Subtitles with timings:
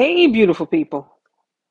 [0.00, 1.12] Hey, beautiful people.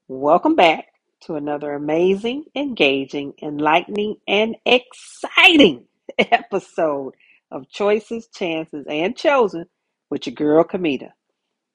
[0.09, 0.87] Welcome back
[1.23, 5.85] to another amazing, engaging, enlightening, and exciting
[6.19, 7.15] episode
[7.51, 9.65] of Choices, Chances, and Chosen
[10.09, 11.11] with your girl, Kamita.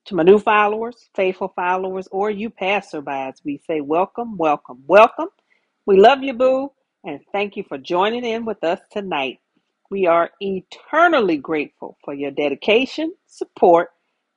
[0.06, 5.28] To my new followers, faithful followers, or you passerbys, we say welcome, welcome, welcome.
[5.86, 6.72] We love you, boo,
[7.04, 9.40] and thank you for joining in with us tonight.
[9.90, 13.90] We are eternally grateful for your dedication, support,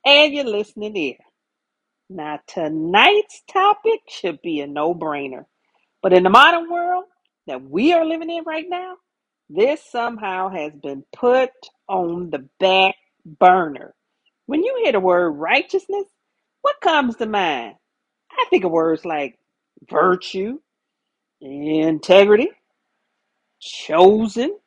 [0.06, 1.16] and your listening ear.
[2.10, 5.46] Now, tonight's topic should be a no brainer.
[6.02, 7.04] But in the modern world
[7.46, 8.94] that we are living in right now,
[9.50, 11.50] this somehow has been put
[11.88, 13.94] on the back burner.
[14.46, 16.06] When you hear the word righteousness,
[16.62, 17.74] what comes to mind?
[18.32, 19.38] I think of words like
[19.90, 20.58] virtue,
[21.40, 22.48] integrity,
[23.60, 24.58] chosen,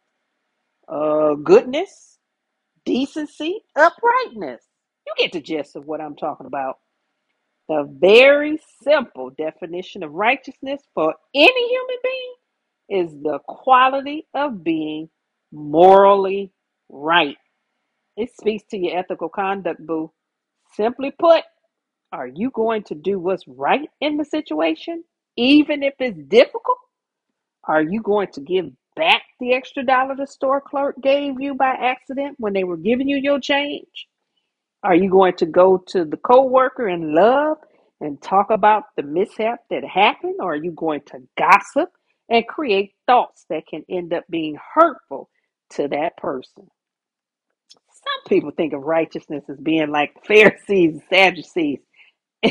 [0.90, 2.20] uh, goodness,
[2.86, 4.64] decency, uprightness.
[5.08, 6.78] You get the gist of what I'm talking about.
[7.70, 12.36] The very simple definition of righteousness for any human being
[13.06, 15.10] is the quality of being
[15.54, 16.52] morally
[16.90, 17.38] right.
[18.18, 20.12] It speaks to your ethical conduct, boo.
[20.76, 21.44] Simply put,
[22.14, 25.04] are you going to do what's right in the situation,
[25.38, 26.80] even if it's difficult?
[27.66, 31.72] Are you going to give back the extra dollar the store clerk gave you by
[31.72, 34.09] accident when they were giving you your change?
[34.84, 37.60] Are you going to go to the coworker in love
[38.02, 40.38] and talk about the mishap that happened?
[40.42, 41.92] Or are you going to gossip
[42.30, 45.30] and create thoughts that can end up being hurtful
[45.72, 46.68] to that person?
[47.92, 51.80] Some people think of righteousness as being like Pharisees and Sadducees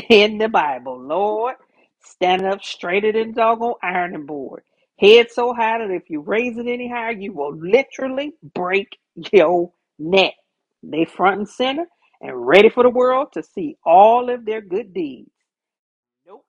[0.09, 0.99] in the Bible.
[1.01, 1.55] Lord,
[2.03, 4.63] standing up straighter than doggone ironing board.
[4.99, 8.97] Head so high that if you raise it any higher, you will literally break
[9.33, 10.33] your neck.
[10.83, 11.85] They front and center
[12.21, 15.31] and ready for the world to see all of their good deeds.
[16.27, 16.45] Nope.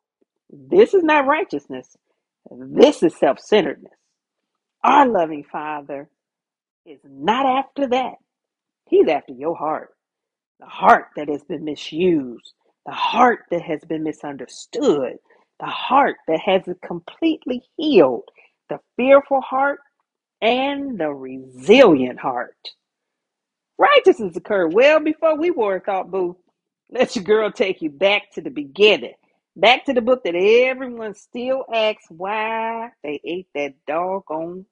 [0.51, 1.97] This is not righteousness.
[2.51, 3.93] This is self centeredness.
[4.85, 6.11] Our loving Father
[6.87, 8.17] is not after that.
[8.89, 9.91] He's after your heart.
[10.61, 12.55] the heart that has been misused,
[12.87, 15.17] the heart that has been misunderstood,
[15.61, 18.25] the heart that hasn't completely healed,
[18.69, 19.81] the fearful heart,
[20.43, 22.57] and the resilient heart.
[23.81, 26.39] Righteousness occurred well before we were thought, boo.
[26.93, 29.15] Let your girl take you back to the beginning.
[29.57, 34.67] Back to the book that everyone still asks why they ate that doggone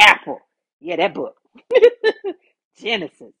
[0.00, 0.40] apple.
[0.80, 1.36] Yeah, that book.
[2.78, 3.34] Genesis.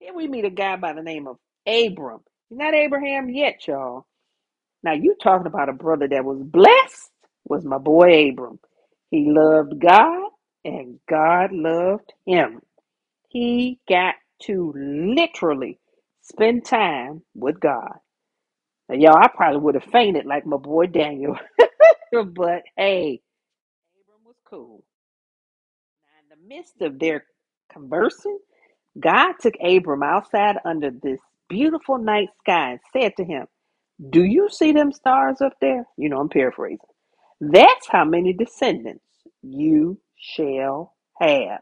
[0.00, 2.22] Here we meet a guy by the name of Abram.
[2.50, 4.06] He's not Abraham yet, y'all.
[4.84, 7.10] Now you talking about a brother that was blessed
[7.46, 8.60] was my boy Abram.
[9.10, 10.30] He loved God
[10.64, 12.62] and God loved him.
[13.30, 15.78] He got to literally
[16.22, 17.94] spend time with God.
[18.88, 21.38] Now, y'all, I probably would have fainted like my boy Daniel.
[22.12, 23.20] but hey,
[24.00, 24.84] Abram was cool.
[26.02, 27.24] Now, in the midst of their
[27.72, 28.38] conversing,
[29.00, 33.46] God took Abram outside under this beautiful night sky and said to him,
[34.10, 35.86] Do you see them stars up there?
[35.98, 36.78] You know, I'm paraphrasing.
[37.40, 39.04] That's how many descendants
[39.42, 41.60] you shall have.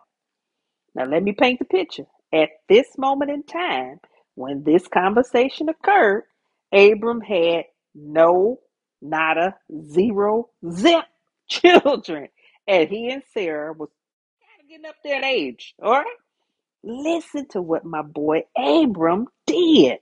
[0.94, 2.06] Now, let me paint the picture.
[2.34, 4.00] At this moment in time,
[4.36, 6.24] when this conversation occurred,
[6.72, 7.66] Abram had
[7.96, 8.60] no,
[9.02, 9.56] nada,
[9.92, 11.04] zero, zip
[11.50, 12.28] children.
[12.68, 13.90] And he and Sarah was
[14.68, 15.74] getting up in age.
[15.82, 16.06] All right?
[16.84, 19.98] Listen to what my boy Abram did.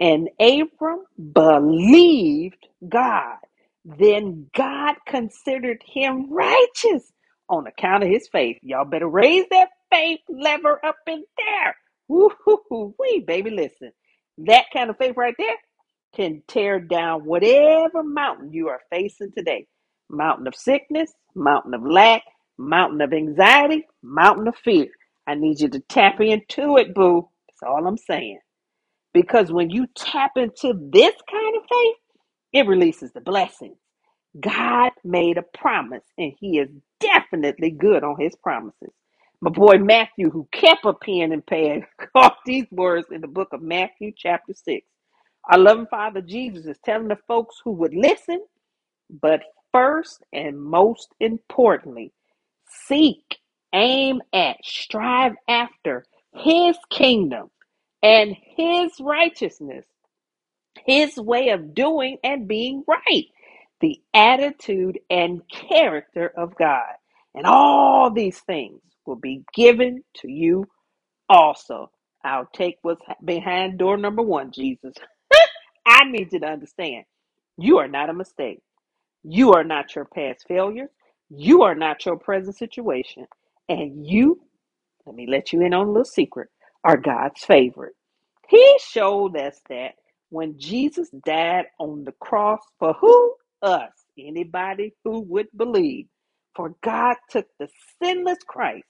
[0.00, 1.04] And Abram
[1.34, 3.38] believed God.
[3.84, 7.12] Then God considered him righteous
[7.48, 8.58] on account of his faith.
[8.62, 11.76] Y'all better raise that faith lever up in there.
[12.08, 12.94] Woo-hoo-hoo.
[12.98, 13.92] Wee, baby, listen.
[14.38, 15.56] That kind of faith right there
[16.16, 19.66] can tear down whatever mountain you are facing today.
[20.10, 22.22] Mountain of sickness, mountain of lack,
[22.58, 24.88] mountain of anxiety, mountain of fear.
[25.26, 27.28] I need you to tap into it, boo.
[27.48, 28.40] That's all I'm saying.
[29.14, 31.96] Because when you tap into this kind of faith,
[32.52, 33.76] it releases the blessings.
[34.40, 36.68] God made a promise, and He is
[37.00, 38.90] definitely good on His promises.
[39.40, 41.82] My boy Matthew, who kept a pen and pad,
[42.14, 44.86] caught these words in the book of Matthew, chapter 6.
[45.50, 48.44] Our loving Father Jesus is telling the folks who would listen,
[49.22, 49.42] but
[49.72, 52.12] first and most importantly,
[52.86, 53.38] seek,
[53.74, 56.04] aim at, strive after
[56.34, 57.50] His kingdom
[58.02, 59.86] and His righteousness
[60.86, 63.26] his way of doing and being right,
[63.80, 66.94] the attitude and character of God.
[67.36, 70.66] And all these things will be given to you
[71.28, 71.90] also.
[72.24, 74.94] I'll take what's behind door number one, Jesus.
[75.86, 77.04] I need you to understand
[77.58, 78.60] you are not a mistake.
[79.24, 80.90] You are not your past failures.
[81.30, 83.26] You are not your present situation.
[83.68, 84.40] And you,
[85.06, 86.48] let me let you in on a little secret,
[86.84, 87.94] are God's favorite.
[88.48, 89.92] He showed us that
[90.30, 93.34] when Jesus died on the cross for who?
[93.62, 93.92] Us.
[94.18, 96.06] Anybody who would believe.
[96.56, 97.68] For God took the
[98.02, 98.86] sinless Christ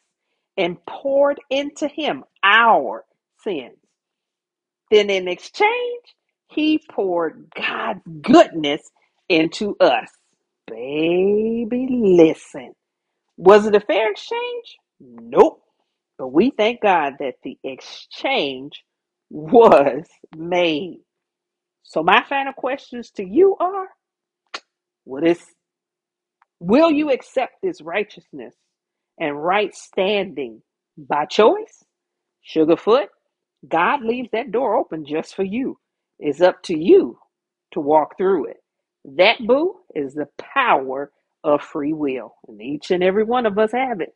[0.57, 3.05] and poured into him our
[3.45, 3.79] sins.
[4.91, 6.05] Then in exchange,
[6.49, 8.83] he poured God's goodness
[9.29, 10.09] into us.
[10.69, 12.75] Baby, listen.
[13.39, 14.79] Was it a fair exchange?
[15.01, 15.63] Nope.
[16.19, 18.85] But we thank God that the exchange
[19.31, 21.01] was made.
[21.85, 23.89] So my final questions to you are
[25.05, 25.41] what is
[26.61, 28.55] will you accept this righteousness
[29.21, 30.63] and right standing
[30.99, 31.85] by choice?
[32.47, 33.09] Sugarfoot,
[33.69, 35.79] God leaves that door open just for you.
[36.19, 37.19] It's up to you
[37.73, 38.59] to walk through it.
[39.05, 41.13] That, boo, is the power
[41.45, 42.35] of free will.
[42.49, 44.15] And each and every one of us have it.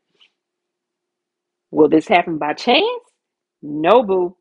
[1.71, 2.85] Will this happen by chance?
[3.63, 4.37] No, boo.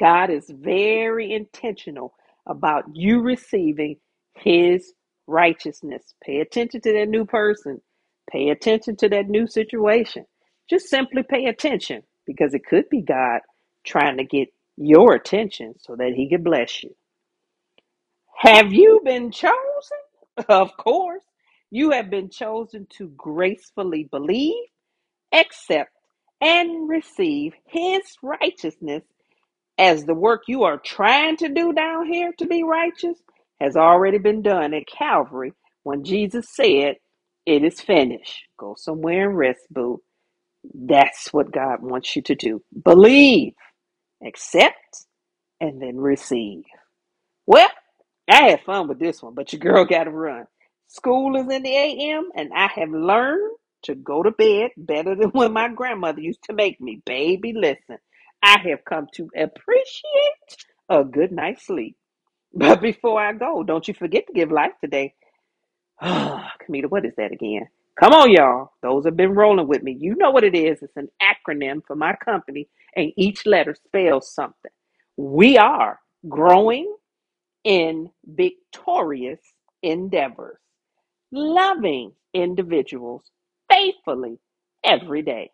[0.00, 2.14] God is very intentional
[2.46, 3.96] about you receiving
[4.36, 4.92] his
[5.26, 6.14] righteousness.
[6.24, 7.80] Pay attention to that new person.
[8.30, 10.26] Pay attention to that new situation.
[10.70, 13.40] Just simply pay attention because it could be God
[13.84, 16.94] trying to get your attention so that he could bless you.
[18.38, 19.54] Have you been chosen?
[20.48, 21.24] Of course.
[21.70, 24.64] You have been chosen to gracefully believe,
[25.32, 25.92] accept,
[26.40, 29.04] and receive his righteousness
[29.78, 33.18] as the work you are trying to do down here to be righteous
[33.60, 35.52] has already been done at Calvary
[35.84, 36.96] when Jesus said,
[37.46, 38.44] It is finished.
[38.58, 40.02] Go somewhere and rest, boo.
[40.74, 42.62] That's what God wants you to do.
[42.84, 43.54] Believe,
[44.26, 45.06] accept,
[45.60, 46.64] and then receive.
[47.46, 47.70] Well,
[48.30, 50.46] I had fun with this one, but your girl got to run.
[50.88, 55.30] School is in the AM, and I have learned to go to bed better than
[55.34, 57.02] when my grandmother used to make me.
[57.06, 57.98] Baby, listen,
[58.42, 60.56] I have come to appreciate
[60.88, 61.96] a good night's sleep.
[62.56, 65.14] But before I go, don't you forget to give life today.
[66.02, 67.68] Kamita, what is that again?
[68.00, 68.72] Come on, y'all.
[68.82, 69.96] Those have been rolling with me.
[70.00, 70.82] You know what it is.
[70.82, 74.72] It's an acronym for my company, and each letter spells something.
[75.16, 76.94] We are growing
[77.64, 79.40] in victorious
[79.82, 80.58] endeavors,
[81.32, 83.22] loving individuals
[83.70, 84.38] faithfully
[84.84, 85.50] every day.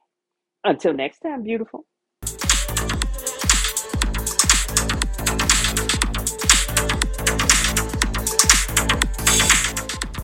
[0.65, 1.87] Until next time, beautiful.